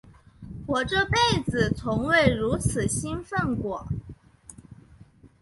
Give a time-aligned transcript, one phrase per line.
[0.65, 3.87] 我这辈子从未如此兴奋过。